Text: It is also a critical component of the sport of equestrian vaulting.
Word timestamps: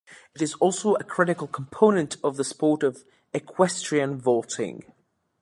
It 0.33 0.41
is 0.41 0.55
also 0.55 0.95
a 0.95 1.03
critical 1.03 1.45
component 1.45 2.17
of 2.23 2.35
the 2.35 2.43
sport 2.43 2.81
of 2.81 3.03
equestrian 3.35 4.19
vaulting. 4.19 4.91